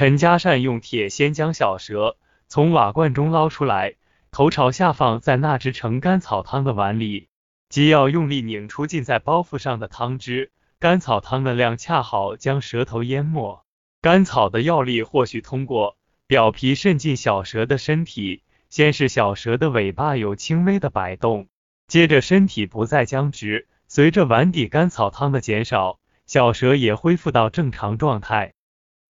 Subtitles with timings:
[0.00, 2.16] 陈嘉善用铁锨将小蛇
[2.48, 3.96] 从瓦罐中捞出来，
[4.30, 7.28] 头朝下放在那只盛甘草汤的碗里，
[7.68, 13.62] 既要用力拧出浸在包袱上的汤汁，甘草汤的量恰好将舌头淹没。
[14.00, 21.48] 甘草的药力或许通过表皮渗进小蛇的身体，先是小蛇的尾巴有轻微的摆动，
[21.88, 23.68] 接着身体不再僵直。
[23.86, 28.54] 随着碗底甘草汤的减少，小蛇也恢复到正常状态。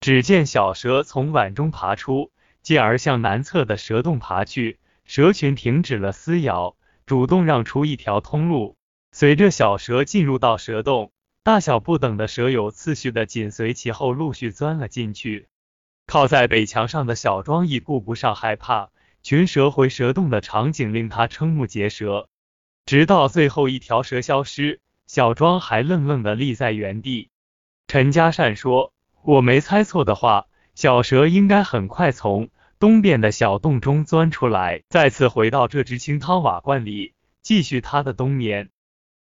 [0.01, 8.77] 只见小蛇从碗中爬出，继而向南侧的蛇洞爬去，蛇群停止了撕咬，主动让出一条通路。
[9.13, 15.49] 随着小蛇进入到蛇洞，大小不等的蛇有次序的紧随其后，陆续钻了进去。
[16.07, 18.91] 靠在北墙上的小庄亦顾不上害怕，
[19.23, 22.29] 群蛇回蛇洞的场景令他瞠目结舌。
[22.87, 27.29] 直到最后一条蛇消失，小庄还愣愣的立在原地。
[27.87, 28.93] 陈家善说
[29.23, 38.71] ：“我没猜错的话，小蛇应该很快从东边的小洞中钻出来，再次回到这只清汤瓦罐里，继续它的冬眠。”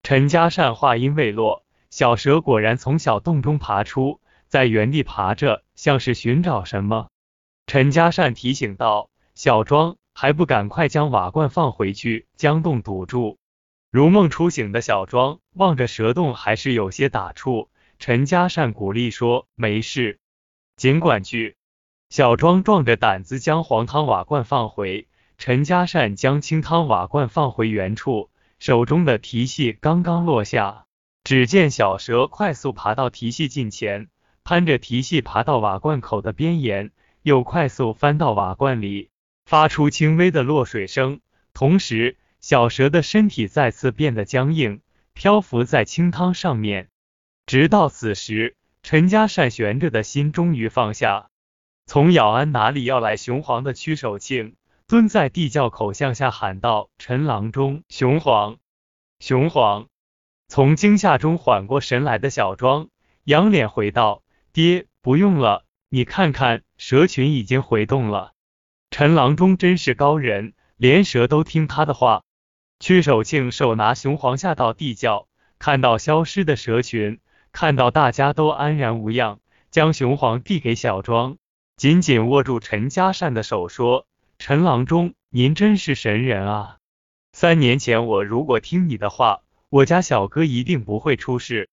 [0.03, 7.09] 陈家善话音未落，小蛇果然从小洞中爬出，在原地爬着，像是寻找什么。
[7.67, 13.37] 陈家善提醒道：“小庄，还不赶快将瓦罐放回去，将洞堵住。”
[13.91, 17.67] 如梦初醒的小庄望着蛇洞，还是有些打怵。
[18.01, 20.19] 陈家善鼓励说：“没事，
[20.75, 21.55] 尽管去。”
[22.09, 25.07] 小庄壮着胆子将黄汤瓦罐放回。
[25.37, 30.87] 陈家善将清汤瓦罐放回原处，手中的提系刚刚落下，
[31.23, 34.09] 只见小蛇快速爬到提系近前，
[34.43, 36.89] 攀着提系爬到瓦罐口的边沿，
[37.21, 39.11] 又快速翻到瓦罐里，
[39.45, 41.21] 发出轻微的落水声，
[41.53, 42.17] 同时。
[42.39, 44.81] 小蛇的身体再次变得僵硬，
[45.13, 46.89] 漂浮在清汤上面。
[47.51, 51.27] 直到此时，陈家善悬着的心终于放下。
[51.85, 54.55] 从咬安哪里要来雄黄的屈守庆
[54.87, 58.55] 蹲在地窖口向下喊道：“陈郎中，雄黄，
[59.19, 59.89] 雄黄！”
[60.47, 62.87] 从惊吓中缓过神来的小庄
[63.25, 64.23] 仰脸回道
[64.53, 68.31] ：“爹，不用了，你看看，蛇群已经回洞了。
[68.91, 72.23] 陈郎中真是高人，连蛇都听他的话。”
[72.79, 75.27] 屈守庆手拿雄黄下到地窖，
[75.59, 77.19] 看到消失的蛇群，
[77.51, 79.39] 看到大家都安然无恙，
[79.69, 81.37] 将雄黄递给小庄，
[81.77, 84.05] 紧紧握住陈家善的手，说
[84.39, 86.77] ：“陈郎中，您真是神人啊！
[87.33, 91.69] 三年前我如果听你的话，我家小哥一定不会出事。”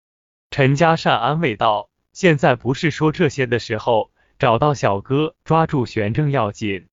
[0.50, 6.86] 陈家善安慰道：“现在不是说这些的时候，找到小哥，抓住玄正要紧。”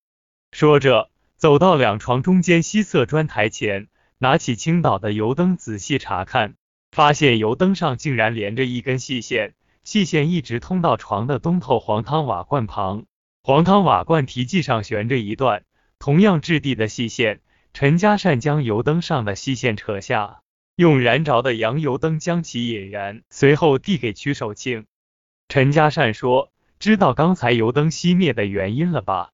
[0.51, 3.87] 说着，走到两床中间西侧砖台前。
[4.17, 6.55] 拿起青岛的油灯仔细查看，
[6.95, 13.03] 发现油灯上竟然连着一根细线，细线一直通到床的东头黄汤瓦罐旁。
[13.43, 15.65] 黄汤瓦罐提记上悬着一段
[15.99, 17.41] 同样质地的细线。
[17.73, 20.39] 陈家善将油灯上的细线扯下，
[20.77, 24.85] 用燃着的洋油灯将其引燃，随后递给曲守庆。
[25.49, 29.31] 陈家善说：“知道刚才油灯熄灭的原因了吧？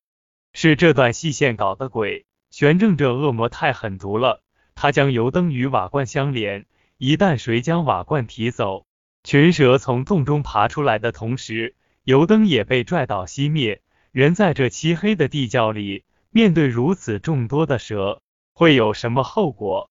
[0.53, 2.25] 是这段细线搞的鬼。
[2.49, 4.41] 玄正这恶魔太狠毒了。”
[4.73, 6.65] 他将油灯与瓦罐相连，
[7.03, 8.85] 一旦谁将瓦罐提走，
[9.23, 11.73] 群蛇从洞中爬出来的同时，
[12.03, 13.81] 油灯也被拽倒熄灭。
[14.11, 18.21] 人在这漆黑的地窖里，面对如此众多的蛇，
[18.53, 19.89] 会有什么后果？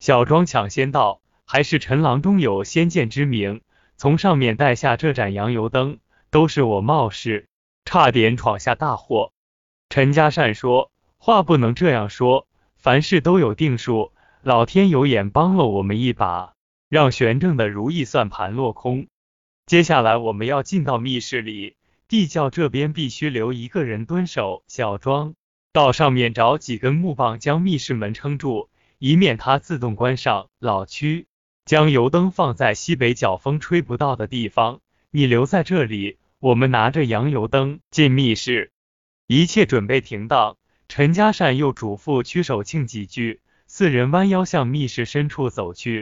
[0.00, 3.60] 小庄抢先道：“还是陈郎中有先见之明，
[3.96, 7.46] 从上面带下这盏洋油灯，都是我冒失，
[7.84, 9.30] 差点闯下大祸。”
[9.90, 14.10] 陈家善说：“话不能这样说，凡事都有定数。”
[14.42, 16.54] 老天有眼帮了我们一把，
[16.88, 19.08] 让玄正的如意算盘落空。
[19.66, 21.74] 接下来我们要进到密室里，
[22.06, 24.62] 地窖这边必须留一个人蹲守。
[24.68, 25.34] 小庄
[25.72, 28.68] 到上面找几根木棒，将密室门撑住，
[28.98, 30.48] 以免它自动关上。
[30.60, 31.26] 老屈
[31.64, 38.70] 将油灯放在西北角风吹不到的地方，你留在这里，我们拿着洋油灯进密室。
[39.26, 40.56] 一切准备停当，
[40.86, 43.40] 陈家善又嘱咐屈守庆几句。
[43.70, 45.96] 四人弯腰向密室深处走去。